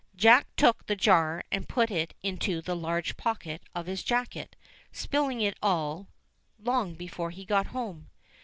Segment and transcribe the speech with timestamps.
[0.15, 4.55] Jack took the jar and put it into the large pocket of his jacket,
[4.91, 6.07] spilling it all,
[6.57, 8.09] long before he got home.